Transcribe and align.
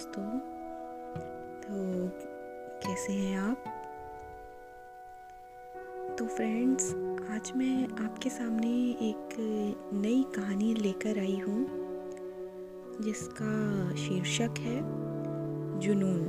दोस्तों। 0.00 0.38
तो 1.60 2.08
कैसे 2.86 3.12
हैं 3.12 3.38
आप? 3.38 3.64
तो 6.18 6.26
फ्रेंड्स 6.26 6.94
आज 7.30 7.52
मैं 7.56 8.04
आपके 8.04 8.30
सामने 8.30 8.68
एक 9.02 9.36
नई 9.92 10.22
कहानी 10.36 10.74
लेकर 10.74 11.18
आई 11.18 11.38
हूँ, 11.38 11.66
जिसका 13.00 13.52
शीर्षक 13.96 14.54
है, 14.58 14.80
जुनून। 15.80 16.24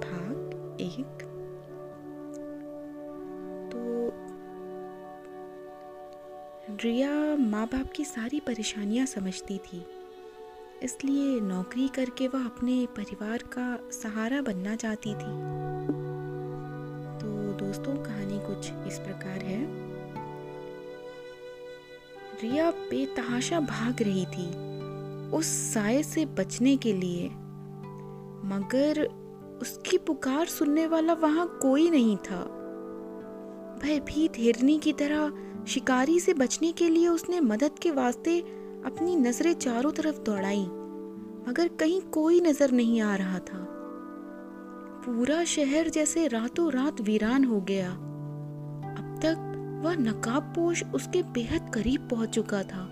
भाग 0.00 0.78
एक। 0.80 1.22
तो 3.72 3.80
रिया 6.82 7.36
माँ 7.36 7.66
बाप 7.66 7.92
की 7.96 8.04
सारी 8.04 8.40
परेशानियाँ 8.40 9.06
समझती 9.06 9.58
थी। 9.58 9.91
इसलिए 10.82 11.40
नौकरी 11.40 11.88
करके 11.88 12.28
वह 12.28 12.44
अपने 12.44 12.86
परिवार 12.86 13.38
का 13.38 13.90
सहारा 13.92 14.40
बनना 14.42 14.76
चाहती 14.76 15.10
थी। 15.10 15.32
तो 17.20 17.26
दोस्तों, 17.58 17.94
कहानी 18.04 18.38
कुछ 18.38 18.70
इस 18.86 18.98
प्रकार 18.98 19.38
है। 19.38 19.60
रिया 22.42 22.70
बेतहाशा 22.70 23.60
भाग 23.60 24.02
रही 24.02 24.26
थी 24.26 24.46
उस 25.30 25.46
साय 25.74 26.02
से 26.02 26.26
बचने 26.26 26.76
के 26.76 26.92
लिए, 26.92 27.28
मगर 28.46 29.02
उसकी 29.62 29.98
पुकार 29.98 30.46
सुनने 30.46 30.86
वाला 30.86 31.12
वहाँ 31.12 31.46
कोई 31.62 31.90
नहीं 31.90 32.16
था। 32.16 32.42
भयभीत 33.82 34.32
हिरनी 34.36 34.78
की 34.78 34.92
तरह 34.92 35.32
शिकारी 35.68 36.18
से 36.20 36.34
बचने 36.34 36.72
के 36.72 36.88
लिए 36.88 37.08
उसने 37.08 37.40
मदद 37.40 37.78
के 37.82 37.90
वास्ते 37.90 38.40
अपनी 38.86 39.16
नज़रें 39.16 39.52
चारों 39.54 39.92
तरफ़ 39.92 40.18
दौड़ाई, 40.18 40.62
मगर 41.48 41.68
कहीं 41.68 42.00
कोई 42.00 42.40
नज़र 42.40 42.70
नहीं 42.70 43.00
आ 43.00 43.14
रहा 43.16 43.38
था। 43.38 43.58
पूरा 45.06 45.44
शहर 45.44 45.88
जैसे 45.88 46.26
रातों 46.28 46.70
रात 46.72 47.00
वीरान 47.00 47.44
हो 47.44 47.60
गया। 47.60 47.90
अब 47.90 49.20
तक 49.22 49.48
वह 49.84 49.96
नकाबपोश 49.96 50.82
उसके 50.94 51.22
बेहद 51.22 51.70
करीब 51.74 52.08
पहुँच 52.10 52.28
चुका 52.28 52.62
था। 52.62 52.84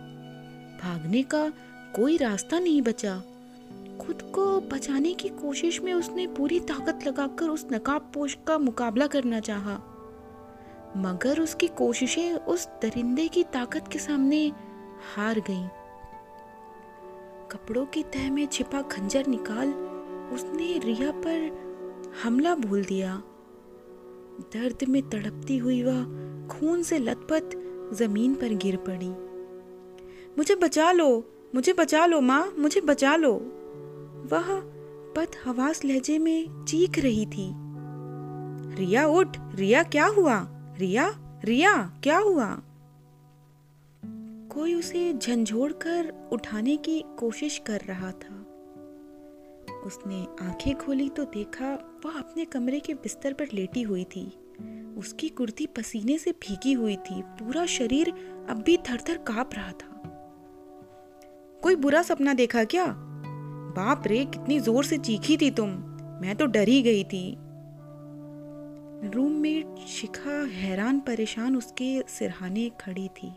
भागने 0.82 1.22
का 1.22 1.48
कोई 1.96 2.16
रास्ता 2.16 2.58
नहीं 2.58 2.82
बचा। 2.82 3.16
खुद 4.00 4.22
को 4.34 4.60
बचाने 4.60 5.12
की 5.14 5.28
कोशिश 5.28 5.80
में 5.80 5.92
उसने 5.94 6.26
पूरी 6.26 6.60
ताकत 6.60 7.06
लगाकर 7.06 7.48
उस 7.48 7.66
नकाबपोश 7.72 8.36
का 8.46 8.58
मुकाबला 8.58 9.06
करना 9.06 9.40
चाहा। 9.40 9.78
मगर 10.96 11.40
उसकी 11.40 11.66
कोशिशें 11.66 12.32
उस 12.34 12.66
दरिंदे 12.82 13.28
की 13.28 13.44
ताकत 13.44 13.88
के 13.88 13.98
सामने 13.98 14.52
हार 15.16 15.40
गईं। 15.40 15.68
कपड़ों 17.52 17.86
की 17.86 18.02
तह 18.02 18.30
में 18.30 18.46
छिपा 18.46 18.82
खंजर 18.82 19.26
निकाल 19.26 19.68
उसने 20.32 20.78
रिया 20.78 21.10
पर 21.10 21.60
हमला 22.22 22.54
बोल 22.54 22.84
दिया। 22.84 23.22
दर्द 24.40 24.88
में 24.88 25.02
तड़पती 25.10 25.58
हुई 25.58 25.82
वह 25.82 26.02
खून 26.46 26.82
से 26.82 26.98
लथपथ 26.98 27.50
ज़मीन 27.94 28.34
पर 28.34 28.54
गिर 28.54 28.76
पड़ी। 28.76 29.10
मुझे 30.38 30.54
बचा 30.54 30.92
लो, 30.92 31.24
मुझे 31.54 31.72
बचा 31.72 32.06
लो 32.06 32.20
माँ, 32.20 32.54
मुझे 32.58 32.80
बचा 32.80 33.16
लो। 33.16 33.32
वह 34.32 34.60
पद 35.16 35.28
हवास 35.44 35.84
लहजे 35.84 36.18
में 36.18 36.64
चीख 36.64 36.98
रही 36.98 37.26
थी। 37.26 37.52
रिया 38.74 39.06
उठ, 39.06 39.36
रिया 39.54 39.82
क्या 39.82 40.06
हुआ? 40.06 40.48
रिया 40.78 41.16
रिया 41.44 42.00
क्या 42.02 42.18
हुआ? 42.18 42.62
कोई 44.52 44.74
उसे 44.74 45.12
झंझोड़ 45.12 45.72
कर 45.72 46.28
उठाने 46.32 46.76
की 46.76 47.04
कोशिश 47.18 47.62
कर 47.66 47.80
रहा 47.80 48.10
था। 48.10 48.46
उसने 49.86 50.46
आँखें 50.46 50.74
खोली 50.74 51.08
तो 51.08 51.24
देखा 51.24 52.00
वह 52.06 52.18
अपने 52.18 52.44
कमरे 52.44 52.80
के 52.80 52.94
बिस्तर 52.94 53.32
पर 53.32 53.48
लेटी 53.54 53.82
हुई 53.82 54.04
थी। 54.04 54.32
उसकी 54.98 55.28
कुर्ती 55.28 55.66
पसीने 55.66 56.18
से 56.18 56.32
भीगी 56.32 56.72
हुई 56.72 56.96
थी। 56.96 57.22
पूरा 57.22 57.66
शरीर 57.66 58.10
अब 58.48 58.62
भी 58.66 58.76
थर 58.76 59.00
थर 59.08 59.16
काँप 59.16 59.50
रहा 59.54 59.72
था। 59.72 60.02
कोई 61.62 61.76
बुरा 61.76 62.02
सपना 62.02 62.34
देखा 62.34 62.64
क्या? 62.64 62.86
बाप 63.76 64.02
रे, 64.06 64.24
कितनी 64.24 64.60
ज़ोर 64.60 64.84
से 64.84 64.98
चीखी 64.98 65.36
थी 65.36 65.50
तुम। 65.50 65.68
मैं 66.22 66.36
तो 66.36 66.46
डर 66.46 66.64
गई 66.64 67.04
थी। 67.04 67.36
रूममेट 69.14 69.86
शिखा 69.88 70.46
हैरान 70.46 71.00
परेशान 71.00 71.56
उसके 71.56 72.02
सिरहाने 72.08 72.70
खड़ी 72.80 73.08
थी। 73.08 73.32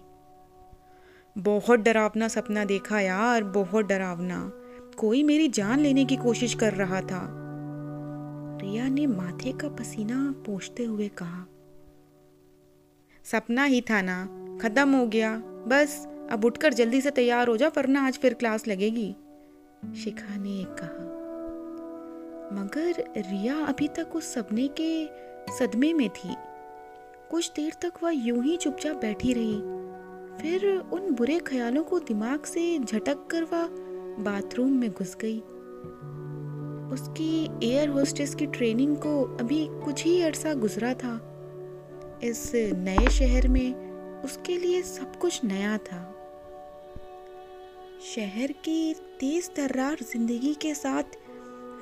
बहुत 1.35 1.79
डरावना 1.79 2.27
सपना 2.27 2.65
देखा 2.65 2.99
यार, 2.99 3.43
बहुत 3.43 3.85
डरावना। 3.85 4.51
कोई 4.97 5.23
मेरी 5.23 5.47
जान 5.47 5.79
लेने 5.79 6.05
की 6.05 6.15
कोशिश 6.15 6.53
कर 6.53 6.73
रहा 6.73 7.01
था। 7.01 7.21
रिया 8.61 8.87
ने 8.89 9.07
माथे 9.07 9.51
का 9.51 9.69
पसीना 9.69 10.33
पोछते 10.45 10.83
हुए 10.83 11.07
कहा, 11.07 11.45
सपना 13.25 13.63
ही 13.63 13.81
था 13.81 14.01
ना, 14.01 14.23
खत्म 14.61 14.95
हो 14.95 15.07
गया। 15.07 15.35
बस, 15.67 16.07
अब 16.31 16.45
उठकर 16.45 16.73
जल्दी 16.73 17.01
से 17.01 17.11
तैयार 17.11 17.47
हो 17.47 17.57
जा, 17.57 17.67
वरना 17.67 18.05
आज 18.07 18.17
फिर 18.17 18.33
क्लास 18.33 18.67
लगेगी। 18.67 19.15
शिखा 20.03 20.35
ने 20.37 20.63
कहा, 20.63 21.11
मगर 22.53 23.03
रिया 23.17 23.55
अभी 23.65 23.87
तक 23.87 24.15
उस 24.15 24.33
सपने 24.33 24.69
के 24.79 25.05
सदमे 25.57 25.93
में 25.93 26.09
थी। 26.09 26.35
कुछ 27.31 27.51
देर 27.51 27.73
तक 27.81 28.03
वह 28.03 28.11
यूँ 28.11 28.43
ही 28.43 28.57
चुपचाप 28.57 28.95
बैठी 28.95 29.33
रही। 29.33 29.82
फिर 30.41 30.65
उन 30.93 31.11
बुरे 31.11 31.39
ख्यालों 31.39 31.83
को 31.83 31.99
दिमाग 31.99 32.43
से 32.43 32.79
झटक 32.79 33.27
कर 33.31 33.43
वह 33.43 33.67
बाथरूम 34.23 34.71
में 34.71 34.89
घुस 34.91 35.15
गई। 35.21 35.39
उसकी 36.93 37.49
एयर 37.63 37.89
होस्टेस 37.89 38.35
की 38.35 38.45
ट्रेनिंग 38.45 38.95
को 38.97 39.21
अभी 39.39 39.67
कुछ 39.85 40.03
ही 40.03 40.21
अरसा 40.21 40.53
गुजरा 40.53 40.93
था। 40.93 41.13
इस 42.23 42.51
नए 42.55 43.07
शहर 43.09 43.47
में 43.47 44.21
उसके 44.23 44.57
लिए 44.57 44.81
सब 44.81 45.15
कुछ 45.15 45.43
नया 45.43 45.77
था। 45.77 46.01
शहर 48.15 48.51
की 48.51 48.93
तेज 49.19 49.49
तर्रार 49.55 49.97
ज़िंदगी 50.01 50.53
के 50.53 50.73
साथ 50.73 51.17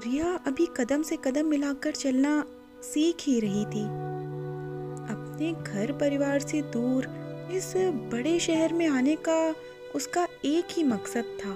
रिया 0.05 0.33
अभी 0.47 0.67
कदम 0.77 1.01
से 1.01 1.17
कदम 1.23 1.45
मिलाकर 1.45 1.91
चलना 1.91 2.43
सीख 2.83 3.15
ही 3.21 3.39
रही 3.39 3.65
थी। 3.65 3.83
अपने 5.11 5.51
घर 5.53 5.91
परिवार 5.91 6.39
से 6.39 6.61
दूर 6.61 7.07
इस 7.51 7.73
बड़े 7.77 8.39
शहर 8.39 8.73
में 8.73 8.87
आने 8.87 9.15
का 9.15 9.55
उसका 9.95 10.27
एक 10.45 10.67
ही 10.71 10.83
मकसद 10.83 11.23
था। 11.23 11.51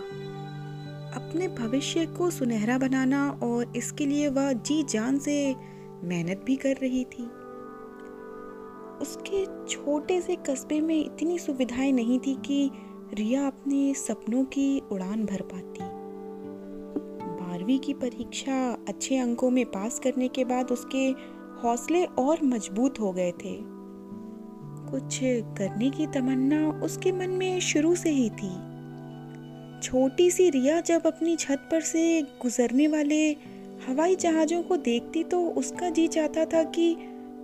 अपने 1.15 1.47
भविष्य 1.47 2.05
को 2.05 2.29
सुनहरा 2.29 2.77
बनाना 2.77 3.39
और 3.43 3.73
इसके 3.75 4.05
लिए 4.05 4.27
वह 4.27 4.53
जी 4.53 4.83
जान 4.83 5.19
से 5.19 5.55
मेहनत 6.03 6.43
भी 6.45 6.55
कर 6.55 6.75
रही 6.75 7.03
थी। 7.03 7.23
उसके 9.01 9.65
छोटे 9.67 10.21
से 10.21 10.35
कस्बे 10.35 10.81
में 10.81 11.05
इतनी 11.05 11.39
सुविधाएँ 11.39 11.91
नहीं 11.91 12.19
थी 12.19 12.35
कि 12.35 12.71
रिया 13.13 13.47
अपने 13.47 13.93
सपनों 13.93 14.45
की 14.45 14.81
उड़ान 14.91 15.25
भर 15.25 15.41
पाती। 15.41 15.79
बारहवीं 17.43 17.79
की 17.79 17.93
परीक्षा 17.93 18.77
अच्छे 18.87 19.17
अंकों 19.17 19.49
में 19.49 19.65
पास 19.65 19.99
करने 19.99 20.27
के 20.27 20.45
बाद 20.45 20.71
उसके 20.71 21.07
हौसले 21.61 22.05
और 22.05 22.43
मज़बूत 22.43 22.99
हो 22.99 23.11
गए 23.11 23.31
थे। 23.31 23.74
कुछ 24.95 25.19
करने 25.57 25.89
की 25.89 26.05
तमन्ना 26.07 26.81
उसके 26.83 27.11
मन 27.11 27.29
में 27.29 27.59
शुरू 27.59 27.95
से 27.95 28.09
ही 28.09 28.29
थी। 28.29 28.49
छोटी 29.81 30.29
सी 30.31 30.49
रिया 30.49 30.81
जब 30.81 31.07
अपनी 31.07 31.35
छत 31.35 31.67
पर 31.71 31.81
से 31.81 32.21
गुजरने 32.21 32.87
वाले 32.87 33.31
हवाई 33.87 34.15
जहाज़ों 34.15 34.61
को 34.63 34.77
देखती 34.77 35.23
तो 35.23 35.41
उसका 35.49 35.89
जी 35.89 36.07
चाहता 36.07 36.45
था 36.45 36.63
कि 36.63 36.95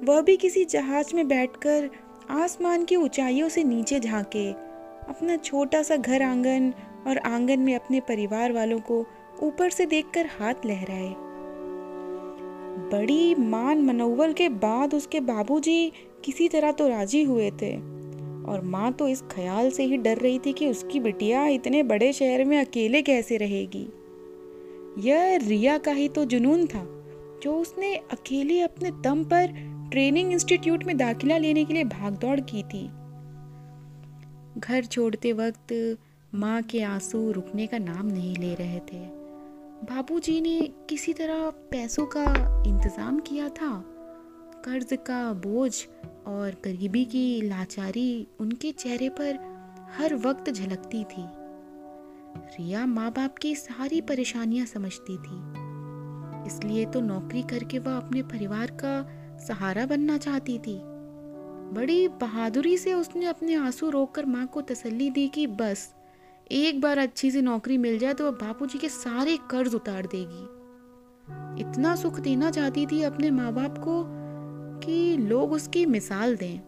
वह 0.03 0.21
भी 0.21 0.37
किसी 0.37 0.65
जहाज़ 0.65 1.15
में 1.15 1.27
बैठकर 1.27 1.89
आसमान 2.29 2.85
की 2.85 2.95
ऊंचाइयों 2.95 3.49
से 3.49 3.63
नीचे 3.63 3.99
झांके, 3.99 4.51
अपना 5.09 5.35
छोटा 5.37 5.83
सा 5.83 5.95
घर 5.95 6.21
आँगन 6.21 6.73
और 7.07 7.17
आँगन 7.17 7.59
में 7.59 7.75
अपने 7.75 7.99
परिवार 7.99 8.51
वालों 8.51 8.79
को 8.79 9.05
ऊपर 9.43 9.69
से 9.69 9.85
देखकर 9.85 10.29
हाथ 10.39 10.65
लहराए। 10.65 11.13
बड़ी 12.91 13.35
मान 13.35 13.81
मनोवल 13.81 14.33
के 14.33 14.49
बाद 14.49 14.93
उसके 14.93 15.19
बाबूजी 15.19 15.91
किसी 16.25 16.47
तरह 16.49 16.71
तो 16.71 16.87
राज़ी 16.87 17.23
हुए 17.23 17.51
थे। 17.51 17.75
और 18.43 18.61
माँ 18.63 18.91
तो 18.93 19.07
इस 19.07 19.21
ख्याल 19.21 19.69
से 19.71 19.83
ही 19.83 19.97
डर 19.97 20.17
रही 20.17 20.39
थी 20.39 20.53
कि 20.53 20.67
उसकी 20.67 20.99
बिटिया 20.99 21.45
इतने 21.47 21.83
बड़े 21.83 22.13
शहर 22.13 22.43
में 22.45 22.57
अकेले 22.57 23.01
कैसे 23.01 23.37
रहेगी। 23.37 23.87
यह 24.99 25.35
रिया 25.37 25.77
का 25.77 25.91
ही 25.91 26.07
तो 26.09 26.25
जुनून 26.25 26.65
था, 26.67 26.83
जो 27.43 27.55
उसने 27.55 27.95
अकेले 27.95 28.59
अपने 28.61 28.91
दम 28.91 29.23
पर 29.23 29.53
ट्रेनिंग 29.91 30.31
इंस्टीट्यूट 30.31 30.83
में 30.83 30.97
दाखिला 30.97 31.37
लेने 31.37 31.65
के 31.65 31.73
लिए 31.73 31.83
भागदौड़ 31.83 32.39
की 32.39 32.63
थी। 32.63 32.87
घर 34.59 34.85
छोड़ते 34.85 35.33
वक्त 35.33 35.97
माँ 36.35 36.61
के 36.61 36.81
आँसू 36.81 37.31
रुकने 37.31 37.67
का 37.67 37.77
नाम 37.77 38.05
नहीं 38.05 38.35
ले 38.35 38.53
रहे 38.53 38.79
थे। 38.79 39.20
बाबूजी 39.81 40.41
ने 40.41 40.59
किसी 40.89 41.13
तरह 41.13 41.49
पैसों 41.71 42.05
का 42.05 42.23
इंतज़ाम 42.67 43.19
किया 43.19 43.47
था। 43.49 43.69
कर्ज 44.65 44.93
का 45.07 45.21
बोझ 45.33 45.73
और 46.27 46.55
गरीबी 46.65 47.03
की 47.05 47.41
लाचारी 47.41 48.27
उनके 48.39 48.71
चेहरे 48.71 49.09
पर 49.09 49.39
हर 49.97 50.15
वक्त 50.15 50.51
झलकती 50.51 51.03
थी। 51.03 51.23
रिया 52.51 52.85
माँ 52.85 53.11
बाप 53.11 53.37
की 53.37 53.55
सारी 53.55 54.01
परेशानियाँ 54.01 54.65
समझती 54.65 55.17
थी। 55.17 55.39
इसलिए 56.47 56.85
तो 56.85 57.01
नौकरी 57.01 57.41
करके 57.41 57.79
वह 57.79 57.97
अपने 57.97 58.21
परिवार 58.23 58.71
का 58.83 58.93
सहारा 59.47 59.85
बनना 59.85 60.17
चाहती 60.17 60.57
थी। 60.59 60.79
बड़ी 61.75 62.07
बहादुरी 62.21 62.77
से 62.77 62.93
उसने 62.93 63.25
अपने 63.25 63.55
आँसू 63.55 63.89
रोककर 63.89 64.25
माँ 64.25 64.45
को 64.47 64.61
तसल्ली 64.61 65.09
दी 65.09 65.27
कि 65.27 65.47
बस 65.47 65.93
एक 66.51 66.81
बार 66.81 66.97
अच्छी 66.97 67.31
सी 67.31 67.41
नौकरी 67.41 67.77
मिल 67.77 67.97
जाए 67.99 68.13
तो 68.13 68.23
वह 68.25 68.31
बापूजी 68.31 68.79
के 68.79 68.89
सारे 68.89 69.37
कर्ज 69.51 69.75
उतार 69.75 70.05
देगी। 70.05 70.43
इतना 71.61 71.95
सुख 71.95 72.19
देना 72.19 72.51
चाहती 72.51 72.85
थी 72.85 73.01
अपने 73.03 73.31
माँ 73.31 73.53
बाप 73.53 73.77
को 73.77 74.03
कि 74.79 75.17
लोग 75.17 75.51
उसकी 75.51 75.85
मिसाल 75.85 76.35
दें। 76.35 76.59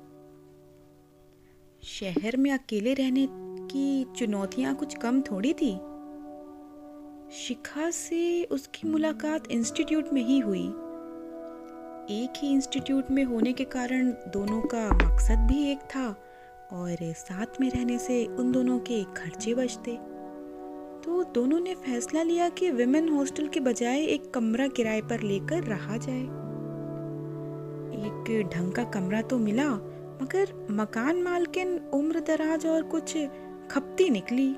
शहर 1.84 2.38
में 2.38 2.52
अकेले 2.52 2.94
रहने 2.94 3.28
की 3.32 4.06
चुनौतियाँ 4.18 4.76
कुछ 4.76 4.96
कम 4.96 5.22
थोड़ी 5.22 5.54
थी। 5.54 5.72
शिखा 7.38 7.90
से 7.92 8.44
उसकी 8.44 8.88
मुलाकात 8.88 9.52
इंस्टीट्यूट 9.52 10.14
में 10.14 10.24
ही 10.24 10.40
हुई। 10.40 10.66
एक 12.12 12.34
ही 12.38 12.52
इंस्टीट्यूट 12.52 13.12
में 13.12 13.24
होने 13.24 13.54
के 13.54 13.64
कारण 13.64 14.12
दोनों 14.12 14.62
का 14.62 14.88
मकसद 14.88 15.48
भी 15.52 15.64
एक 15.64 15.80
था। 15.80 16.16
और 16.71 16.98
साथ 17.01 17.62
में 17.62 17.69
रहने 17.71 17.98
से 17.98 18.25
उन 18.25 18.51
दोनों 18.51 18.80
के 18.80 19.04
खर्चे 19.04 19.54
बचते। 19.54 19.92
तो 21.04 21.24
दोनों 21.24 21.60
ने 21.60 21.74
फैसला 21.75 22.24
लिया 22.24 22.50
कि 22.50 22.71
विमेन 22.71 23.10
हॉस्टल 23.10 23.48
के 23.48 23.60
बजाय 23.60 24.04
एक 24.04 24.31
कमरा 24.31 24.68
किराए 24.68 25.01
पर 25.01 25.21
लेकर 25.21 25.63
रहा 25.63 25.98
जाए। 25.98 26.24
एक 27.94 28.50
ढंग 28.54 28.71
का 28.71 28.83
कमरा 28.83 29.21
तो 29.21 29.38
मिला, 29.38 29.69
मगर 30.21 30.68
मकान 30.71 31.21
मालकिन 31.21 31.80
उम्र 31.94 32.19
दराज 32.19 32.65
और 32.65 32.83
कुछ 32.83 33.18
खपती 33.71 34.10
निकली। 34.10 34.56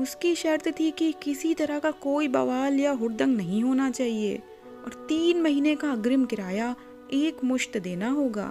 उसकी 0.00 0.34
शर्त 0.34 0.68
थी 0.80 0.90
कि 0.90 1.12
किसी 1.12 1.54
तरह 1.54 1.78
का 1.78 1.90
कोई 1.90 2.28
बवाल 2.28 2.80
या 2.80 2.92
हुड़दंग 2.92 3.36
नहीं 3.36 3.62
होना 3.62 3.90
चाहिए, 3.90 4.36
और 4.84 5.06
तीन 5.08 5.42
महीने 5.42 5.74
का 5.76 5.90
अग्रिम 5.92 6.24
किराया 6.24 6.74
एक 7.12 7.44
मुश्त 7.44 7.78
देना 7.78 8.10
होगा। 8.10 8.46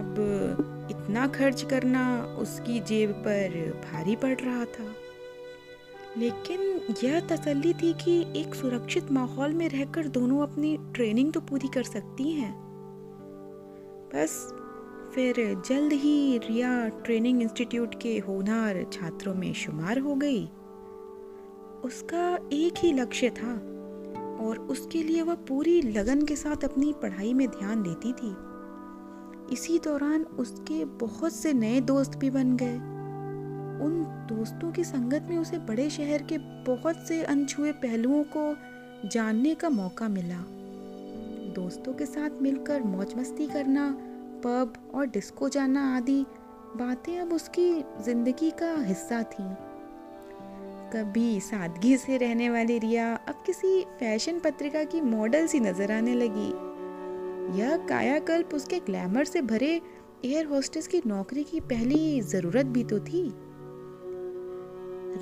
अब 0.00 0.16
इतना 1.10 1.26
खर्च 1.26 1.62
करना 1.62 2.24
उसकी 2.38 2.80
जेब 2.80 3.10
पर 3.10 3.80
भारी 3.84 4.16
पड़ 4.16 4.36
रहा 4.40 4.64
था। 4.64 4.84
लेकिन 6.18 6.60
यह 7.04 7.20
तसल्ली 7.20 7.72
थी 7.74 7.92
कि 7.92 8.40
एक 8.40 8.54
सुरक्षित 8.54 9.10
माहौल 9.12 9.52
में 9.52 9.68
रहकर 9.68 10.08
दोनों 10.08 10.40
अपनी 10.42 10.76
ट्रेनिंग 10.94 11.32
तो 11.32 11.40
पूरी 11.40 11.68
कर 11.68 11.82
सकती 11.82 12.32
हैं। 12.32 12.52
बस 14.14 14.36
फिर 15.14 15.62
जल्द 15.66 15.92
ही 15.92 16.38
रिया 16.38 16.88
ट्रेनिंग 16.88 17.42
इंस्टीट्यूट 17.42 18.00
के 18.00 18.18
होनार 18.18 18.86
छात्रों 18.92 19.34
में 19.34 19.52
शुमार 19.54 19.98
हो 19.98 20.14
गई। 20.14 20.44
उसका 21.84 22.38
एक 22.52 22.74
ही 22.78 22.92
लक्ष्य 22.92 23.30
था 23.30 23.54
और 24.46 24.58
उसके 24.70 25.02
लिए 25.02 25.22
वह 25.22 25.34
पूरी 25.34 25.82
लगन 25.82 26.22
के 26.22 26.36
साथ 26.36 26.64
अपनी 26.64 26.92
पढ़ाई 26.92 27.34
में 27.34 27.48
ध्यान 27.48 27.82
देती 27.82 28.12
थी। 28.12 28.49
इसी 29.52 29.78
दौरान 29.78 30.24
उसके 30.38 30.84
बहुत 30.84 31.32
से 31.32 31.52
नए 31.52 31.80
दोस्त 31.80 32.16
भी 32.16 32.30
बन 32.30 32.56
गए। 32.56 32.74
उन 33.84 34.04
दोस्तों 34.28 34.70
की 34.72 34.84
संगत 34.84 35.26
में 35.30 35.36
उसे 35.38 35.58
बड़े 35.58 35.88
शहर 35.90 36.22
के 36.22 36.38
बहुत 36.64 37.06
से 37.08 37.22
अनछुए 37.24 37.72
पहलुओं 37.72 38.22
को 38.36 39.08
जानने 39.08 39.54
का 39.54 39.68
मौका 39.70 40.08
मिला। 40.08 40.40
दोस्तों 41.54 41.94
के 41.94 42.06
साथ 42.06 42.42
मिलकर 42.42 42.82
मौज 42.82 43.14
मस्ती 43.18 43.46
करना 43.46 43.90
पब 44.44 44.72
और 44.94 45.06
डिस्को 45.06 45.48
जाना 45.48 45.96
आदि 45.96 46.24
बातें 46.76 47.18
अब 47.18 47.32
उसकी 47.32 47.70
ज़िंदगी 48.04 48.50
का 48.50 48.74
हिस्सा 48.78 49.22
थी। 49.22 49.48
कभी 50.92 51.40
सादगी 51.40 51.96
से 51.96 52.16
रहने 52.16 52.50
वाली 52.50 52.78
रिया 52.78 53.14
अब 53.28 53.42
किसी 53.46 53.80
फ़ैशन 54.00 54.38
पत्रिका 54.38 54.84
की 54.84 55.00
मॉडल 55.00 55.46
सी 55.46 55.60
नज़र 55.60 55.92
आने 55.92 56.14
लगी। 56.14 56.52
यह 57.56 57.76
कायाकल्प 57.86 58.54
उसके 58.54 58.78
ग्लैमर 58.78 59.24
से 59.24 59.42
भरे 59.42 59.80
एयर 60.24 60.46
होस्टेस 60.46 60.86
की 60.86 61.00
नौकरी 61.06 61.44
की 61.44 61.60
पहली 61.60 62.20
ज़रूरत 62.20 62.66
भी 62.66 62.84
तो 62.84 62.98
थी। 62.98 63.22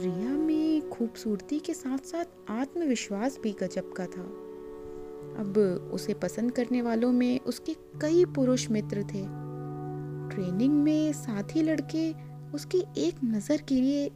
रिया 0.02 0.30
में 0.30 0.88
खूबसूरती 0.90 1.58
के 1.58 1.74
साथ 1.74 1.98
साथ 1.98 2.50
आत्मविश्वास 2.50 3.38
भी 3.42 3.52
गजब 3.52 3.92
का 3.92 4.06
था। 4.06 4.22
अब 5.40 5.58
उसे 5.92 6.14
पसंद 6.14 6.52
करने 6.52 6.82
वालों 6.82 7.12
में 7.12 7.40
उसके 7.40 7.74
कई 8.00 8.24
पुरुष 8.24 8.70
मित्र 8.70 9.02
थे। 9.02 9.22
ट्रेनिंग 10.28 10.74
में 10.74 11.12
साथी 11.12 11.62
लड़के 11.62 12.10
उसकी 12.54 12.84
एक 12.98 13.14
नज़र 13.24 13.62
के 13.68 13.74
लिए 13.74 14.08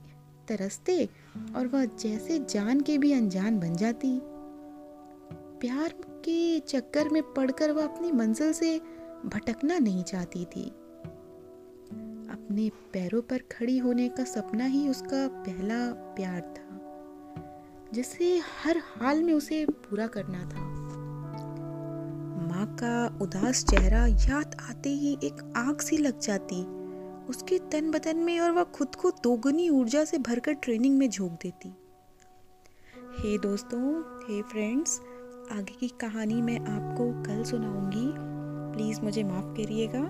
तरसते 0.48 1.08
और 1.56 1.66
वह 1.66 1.84
जैसे 1.84 2.38
जान 2.50 2.80
के 2.80 2.98
भी 2.98 3.12
अनजान 3.12 3.58
बन 3.60 3.76
जाती। 3.76 4.08
प्यार 5.62 5.92
के 6.24 6.58
चक्कर 6.60 7.08
में 7.08 7.22
पड़कर 7.22 7.70
वह 7.70 7.84
अपनी 7.84 8.10
मंजिल 8.12 8.52
से 8.52 8.78
भटकना 9.24 9.78
नहीं 9.78 10.02
चाहती 10.02 10.44
थी। 10.44 10.64
अपने 12.30 12.68
पैरों 12.92 13.20
पर 13.22 13.42
खड़ी 13.52 13.76
होने 13.78 14.08
का 14.08 14.24
सपना 14.24 14.64
ही 14.64 14.88
उसका 14.88 15.26
पहला 15.28 15.76
प्यार 16.16 16.40
था, 16.40 17.90
जिसे 17.94 18.38
हर 18.64 18.78
हाल 18.78 19.22
में 19.22 19.32
उसे 19.32 19.64
पूरा 19.66 20.06
करना 20.06 20.40
था। 20.40 20.64
माँ 22.48 22.66
का 22.74 23.18
उदास 23.22 23.64
चेहरा 23.64 24.06
याद 24.06 24.56
आते 24.70 24.90
ही 24.94 25.16
एक 25.24 25.52
आग 25.56 25.80
सी 25.80 25.96
लग 25.96 26.18
जाती, 26.18 26.62
उसके 27.28 27.58
तन 27.72 27.90
बदन 27.90 28.16
में 28.16 28.38
और 28.40 28.50
वह 28.50 28.64
खुद 28.72 28.94
को 28.94 29.10
दोगुनी 29.22 29.68
ऊर्जा 29.68 30.04
से 30.04 30.18
भरकर 30.18 30.52
ट्रेनिंग 30.54 30.98
में 30.98 31.08
झोंक 31.10 31.38
देती। 31.42 31.74
हे 33.18 33.38
दोस्तों, 33.38 34.00
हे 34.24 34.42
फ्रेंड्स 34.42 35.00
आगे 35.52 35.74
की 35.80 35.88
कहानी 35.88 36.34
मैं 36.42 36.58
आपको 36.60 37.22
कल 37.22 37.42
सुनाऊँगी। 37.44 38.06
प्लीज़ 38.74 39.00
मुझे 39.00 39.24
माफ़ 39.24 39.46
करिएगा। 39.56 40.02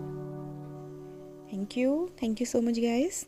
Thank 1.53 1.79
you 1.79 2.09
thank 2.23 2.41
you 2.41 2.47
so 2.47 2.61
much 2.61 2.79
guys 2.79 3.27